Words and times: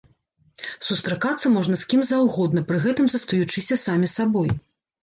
Сустракацца 0.87 1.51
можна 1.57 1.75
з 1.83 1.91
кім 1.91 2.01
заўгодна, 2.13 2.67
пры 2.73 2.77
гэтым 2.87 3.05
застаючыся 3.17 3.83
самі 3.89 4.15
сабой. 4.21 4.61